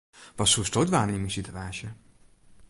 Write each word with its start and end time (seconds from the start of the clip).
Wat 0.37 0.49
soesto 0.53 0.81
dwaan 0.87 1.13
yn 1.13 1.21
myn 1.23 1.35
situaasje? 1.37 1.89